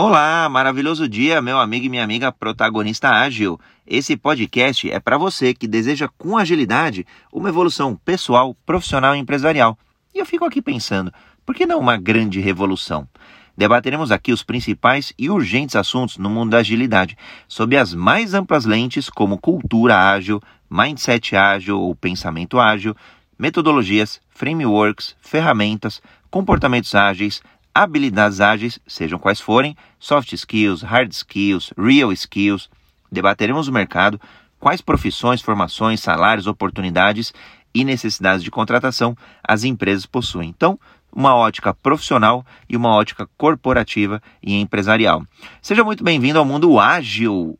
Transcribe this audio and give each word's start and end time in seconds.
Olá, 0.00 0.48
maravilhoso 0.48 1.08
dia, 1.08 1.42
meu 1.42 1.58
amigo 1.58 1.86
e 1.86 1.88
minha 1.88 2.04
amiga 2.04 2.30
protagonista 2.30 3.08
ágil. 3.08 3.58
Esse 3.84 4.16
podcast 4.16 4.88
é 4.88 5.00
para 5.00 5.18
você 5.18 5.52
que 5.52 5.66
deseja 5.66 6.08
com 6.16 6.38
agilidade 6.38 7.04
uma 7.32 7.48
evolução 7.48 7.96
pessoal, 7.96 8.56
profissional 8.64 9.16
e 9.16 9.18
empresarial. 9.18 9.76
E 10.14 10.20
eu 10.20 10.24
fico 10.24 10.44
aqui 10.44 10.62
pensando, 10.62 11.12
por 11.44 11.52
que 11.52 11.66
não 11.66 11.80
uma 11.80 11.96
grande 11.96 12.38
revolução? 12.38 13.08
Debateremos 13.56 14.12
aqui 14.12 14.32
os 14.32 14.44
principais 14.44 15.12
e 15.18 15.28
urgentes 15.28 15.74
assuntos 15.74 16.16
no 16.16 16.30
mundo 16.30 16.50
da 16.50 16.58
agilidade, 16.58 17.18
sob 17.48 17.76
as 17.76 17.92
mais 17.92 18.34
amplas 18.34 18.64
lentes 18.64 19.10
como 19.10 19.36
cultura 19.36 19.98
ágil, 20.12 20.40
mindset 20.70 21.34
ágil 21.34 21.80
ou 21.80 21.92
pensamento 21.92 22.60
ágil, 22.60 22.94
metodologias, 23.36 24.20
frameworks, 24.30 25.16
ferramentas, 25.20 26.00
comportamentos 26.30 26.94
ágeis, 26.94 27.42
habilidades 27.78 28.40
ágeis, 28.40 28.80
sejam 28.88 29.20
quais 29.20 29.40
forem, 29.40 29.76
soft 30.00 30.32
skills, 30.32 30.82
hard 30.82 31.12
skills, 31.12 31.72
real 31.78 32.12
skills. 32.12 32.68
Debateremos 33.10 33.68
o 33.68 33.72
mercado, 33.72 34.20
quais 34.58 34.80
profissões, 34.80 35.40
formações, 35.40 36.00
salários, 36.00 36.48
oportunidades 36.48 37.32
e 37.72 37.84
necessidades 37.84 38.42
de 38.42 38.50
contratação 38.50 39.16
as 39.46 39.62
empresas 39.62 40.06
possuem. 40.06 40.48
Então, 40.48 40.76
uma 41.12 41.36
ótica 41.36 41.72
profissional 41.72 42.44
e 42.68 42.76
uma 42.76 42.88
ótica 42.88 43.28
corporativa 43.38 44.20
e 44.42 44.56
empresarial. 44.56 45.24
Seja 45.62 45.84
muito 45.84 46.02
bem-vindo 46.02 46.40
ao 46.40 46.44
mundo 46.44 46.80
ágil, 46.80 47.56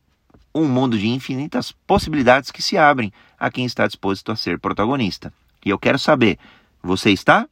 um 0.53 0.67
mundo 0.67 0.97
de 0.97 1.07
infinitas 1.07 1.71
possibilidades 1.87 2.51
que 2.51 2.61
se 2.61 2.77
abrem 2.77 3.13
a 3.39 3.49
quem 3.49 3.65
está 3.65 3.87
disposto 3.87 4.33
a 4.33 4.35
ser 4.35 4.59
protagonista. 4.59 5.31
E 5.65 5.69
eu 5.69 5.79
quero 5.79 5.97
saber, 5.97 6.37
você 6.83 7.09
está? 7.11 7.47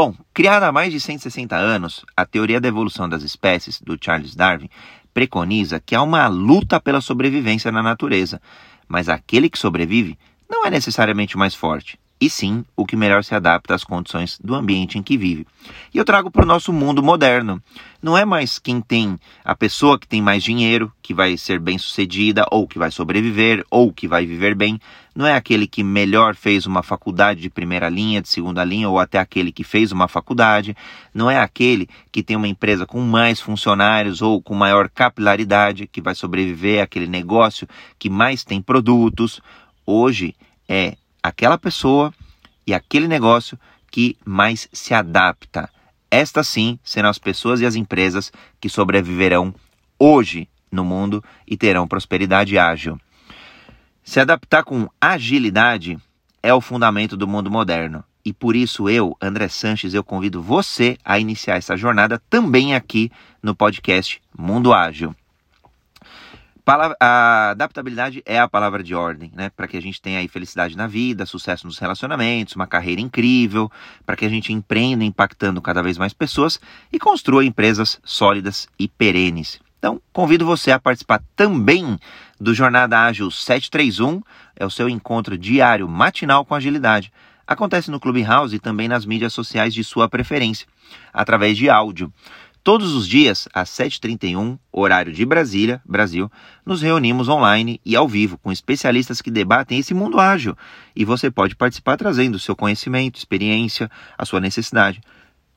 Bom, 0.00 0.14
criada 0.32 0.68
há 0.68 0.70
mais 0.70 0.92
de 0.92 1.00
160 1.00 1.56
anos, 1.56 2.04
a 2.16 2.24
teoria 2.24 2.60
da 2.60 2.68
evolução 2.68 3.08
das 3.08 3.24
espécies, 3.24 3.80
do 3.80 3.98
Charles 4.00 4.32
Darwin, 4.32 4.70
preconiza 5.12 5.82
que 5.84 5.92
há 5.92 6.00
uma 6.00 6.28
luta 6.28 6.78
pela 6.78 7.00
sobrevivência 7.00 7.72
na 7.72 7.82
natureza, 7.82 8.40
mas 8.86 9.08
aquele 9.08 9.50
que 9.50 9.58
sobrevive 9.58 10.16
não 10.48 10.64
é 10.64 10.70
necessariamente 10.70 11.34
o 11.34 11.38
mais 11.40 11.52
forte, 11.52 11.98
e 12.20 12.28
sim 12.28 12.64
o 12.76 12.84
que 12.84 12.96
melhor 12.96 13.22
se 13.22 13.34
adapta 13.34 13.74
às 13.74 13.84
condições 13.84 14.38
do 14.42 14.54
ambiente 14.54 14.98
em 14.98 15.02
que 15.02 15.16
vive. 15.16 15.46
E 15.94 15.98
eu 15.98 16.04
trago 16.04 16.30
para 16.30 16.42
o 16.42 16.46
nosso 16.46 16.72
mundo 16.72 17.02
moderno. 17.02 17.62
Não 18.02 18.16
é 18.16 18.24
mais 18.24 18.58
quem 18.58 18.80
tem 18.80 19.18
a 19.44 19.54
pessoa 19.54 19.98
que 19.98 20.06
tem 20.06 20.20
mais 20.20 20.42
dinheiro, 20.42 20.92
que 21.02 21.14
vai 21.14 21.36
ser 21.36 21.60
bem 21.60 21.78
sucedida, 21.78 22.44
ou 22.50 22.66
que 22.66 22.78
vai 22.78 22.90
sobreviver, 22.90 23.64
ou 23.70 23.92
que 23.92 24.08
vai 24.08 24.26
viver 24.26 24.54
bem. 24.54 24.80
Não 25.14 25.26
é 25.26 25.34
aquele 25.34 25.66
que 25.66 25.82
melhor 25.82 26.34
fez 26.34 26.66
uma 26.66 26.82
faculdade 26.82 27.40
de 27.40 27.50
primeira 27.50 27.88
linha, 27.88 28.22
de 28.22 28.28
segunda 28.28 28.64
linha, 28.64 28.88
ou 28.88 28.98
até 28.98 29.18
aquele 29.18 29.50
que 29.50 29.64
fez 29.64 29.90
uma 29.90 30.06
faculdade. 30.06 30.76
Não 31.12 31.30
é 31.30 31.38
aquele 31.40 31.88
que 32.12 32.22
tem 32.22 32.36
uma 32.36 32.48
empresa 32.48 32.86
com 32.86 33.00
mais 33.00 33.40
funcionários 33.40 34.22
ou 34.22 34.40
com 34.40 34.54
maior 34.54 34.88
capilaridade, 34.88 35.86
que 35.86 36.00
vai 36.00 36.14
sobreviver, 36.14 36.82
aquele 36.82 37.06
negócio 37.06 37.66
que 37.98 38.08
mais 38.08 38.44
tem 38.44 38.62
produtos. 38.62 39.40
Hoje 39.84 40.34
é 40.68 40.96
aquela 41.22 41.58
pessoa 41.58 42.12
e 42.66 42.74
aquele 42.74 43.08
negócio 43.08 43.58
que 43.90 44.16
mais 44.24 44.68
se 44.72 44.94
adapta. 44.94 45.68
Estas 46.10 46.48
sim 46.48 46.78
serão 46.82 47.08
as 47.08 47.18
pessoas 47.18 47.60
e 47.60 47.66
as 47.66 47.74
empresas 47.74 48.32
que 48.60 48.68
sobreviverão 48.68 49.54
hoje 49.98 50.48
no 50.70 50.84
mundo 50.84 51.22
e 51.46 51.56
terão 51.56 51.88
prosperidade 51.88 52.58
ágil. 52.58 53.00
Se 54.02 54.20
adaptar 54.20 54.64
com 54.64 54.88
agilidade 55.00 55.98
é 56.42 56.52
o 56.54 56.60
fundamento 56.60 57.16
do 57.16 57.28
mundo 57.28 57.50
moderno. 57.50 58.04
E 58.24 58.32
por 58.32 58.54
isso 58.54 58.88
eu, 58.88 59.16
André 59.20 59.48
Sanches, 59.48 59.94
eu 59.94 60.04
convido 60.04 60.42
você 60.42 60.98
a 61.04 61.18
iniciar 61.18 61.56
essa 61.56 61.76
jornada 61.76 62.20
também 62.28 62.74
aqui 62.74 63.10
no 63.42 63.54
podcast 63.54 64.20
Mundo 64.36 64.72
Ágil 64.72 65.14
a 67.00 67.50
adaptabilidade 67.50 68.22
é 68.26 68.38
a 68.38 68.48
palavra 68.48 68.82
de 68.82 68.94
ordem, 68.94 69.32
né? 69.34 69.50
Para 69.50 69.66
que 69.66 69.76
a 69.76 69.82
gente 69.82 70.00
tenha 70.00 70.18
aí 70.18 70.28
felicidade 70.28 70.76
na 70.76 70.86
vida, 70.86 71.24
sucesso 71.24 71.66
nos 71.66 71.78
relacionamentos, 71.78 72.54
uma 72.54 72.66
carreira 72.66 73.00
incrível, 73.00 73.70
para 74.04 74.16
que 74.16 74.24
a 74.24 74.28
gente 74.28 74.52
empreenda 74.52 75.04
impactando 75.04 75.62
cada 75.62 75.82
vez 75.82 75.96
mais 75.96 76.12
pessoas 76.12 76.60
e 76.92 76.98
construa 76.98 77.44
empresas 77.44 77.98
sólidas 78.04 78.68
e 78.78 78.86
perenes. 78.86 79.60
Então, 79.78 80.00
convido 80.12 80.44
você 80.44 80.72
a 80.72 80.78
participar 80.78 81.22
também 81.36 81.98
do 82.40 82.52
Jornada 82.52 83.00
Ágil 83.00 83.30
731, 83.30 84.20
é 84.56 84.66
o 84.66 84.70
seu 84.70 84.88
encontro 84.88 85.38
diário 85.38 85.88
matinal 85.88 86.44
com 86.44 86.54
agilidade. 86.54 87.12
Acontece 87.46 87.90
no 87.90 87.98
Clubhouse 87.98 88.54
e 88.54 88.58
também 88.58 88.88
nas 88.88 89.06
mídias 89.06 89.32
sociais 89.32 89.72
de 89.72 89.82
sua 89.82 90.06
preferência, 90.06 90.66
através 91.14 91.56
de 91.56 91.70
áudio. 91.70 92.12
Todos 92.68 92.92
os 92.92 93.08
dias, 93.08 93.48
às 93.54 93.70
7h31, 93.70 94.58
horário 94.70 95.10
de 95.10 95.24
Brasília, 95.24 95.80
Brasil, 95.86 96.30
nos 96.66 96.82
reunimos 96.82 97.26
online 97.26 97.80
e 97.82 97.96
ao 97.96 98.06
vivo 98.06 98.36
com 98.36 98.52
especialistas 98.52 99.22
que 99.22 99.30
debatem 99.30 99.78
esse 99.78 99.94
mundo 99.94 100.20
ágil. 100.20 100.54
E 100.94 101.02
você 101.02 101.30
pode 101.30 101.56
participar 101.56 101.96
trazendo 101.96 102.38
seu 102.38 102.54
conhecimento, 102.54 103.16
experiência, 103.16 103.90
a 104.18 104.26
sua 104.26 104.38
necessidade. 104.38 105.00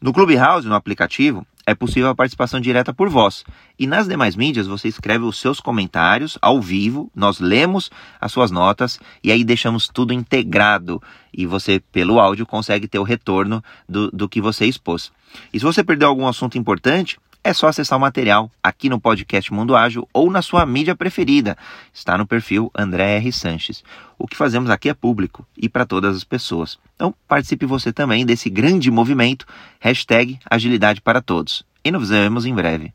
No 0.02 0.12
Clubhouse, 0.12 0.68
no 0.68 0.74
aplicativo, 0.74 1.46
é 1.64 1.76
possível 1.76 2.10
a 2.10 2.16
participação 2.16 2.60
direta 2.60 2.92
por 2.92 3.08
voz. 3.08 3.46
E 3.78 3.86
nas 3.86 4.08
demais 4.08 4.36
mídias, 4.36 4.66
você 4.66 4.88
escreve 4.88 5.26
os 5.26 5.40
seus 5.40 5.60
comentários 5.60 6.40
ao 6.42 6.60
vivo, 6.60 7.12
nós 7.16 7.40
lemos 7.40 7.92
as 8.20 8.32
suas 8.32 8.50
notas 8.50 9.00
e 9.24 9.32
aí 9.32 9.44
deixamos 9.44 9.88
tudo 9.88 10.12
integrado. 10.12 11.00
E 11.32 11.46
você, 11.46 11.80
pelo 11.92 12.20
áudio, 12.20 12.48
consegue 12.48 12.88
ter 12.88 12.98
o 12.98 13.04
retorno 13.04 13.64
do, 13.88 14.10
do 14.10 14.28
que 14.28 14.42
você 14.42 14.66
expôs. 14.66 15.12
E 15.54 15.60
se 15.60 15.66
você 15.66 15.84
perdeu 15.84 16.08
algum 16.08 16.28
assunto 16.28 16.58
importante, 16.58 17.20
é 17.44 17.54
só 17.54 17.68
acessar 17.68 17.98
o 17.98 18.02
material 18.02 18.52
aqui 18.62 18.90
no 18.90 19.00
podcast 19.00 19.52
Mundo 19.54 19.76
Ágil 19.76 20.08
ou 20.14 20.30
na 20.30 20.42
sua 20.42 20.66
mídia 20.66 20.96
preferida. 20.96 21.58
Está 21.94 22.18
no 22.18 22.28
perfil 22.28 22.72
André 22.78 23.18
R. 23.18 23.32
Sanches. 23.32 23.84
O 24.18 24.28
que 24.28 24.38
fazemos 24.38 24.70
aqui 24.70 24.90
é 24.90 24.94
público 24.94 25.46
e 25.58 25.68
para 25.68 25.86
todas 25.86 26.16
as 26.16 26.24
pessoas. 26.24 26.78
Então 26.96 27.14
participe 27.28 27.66
você 27.66 27.92
também 27.92 28.26
desse 28.26 28.50
grande 28.50 28.92
movimento. 28.92 29.46
Hashtag 29.80 30.40
Agilidade 30.50 31.02
para 31.02 31.22
Todos. 31.22 31.64
E 31.84 31.92
nos 31.92 32.10
vemos 32.10 32.46
em 32.46 32.54
breve. 32.54 32.94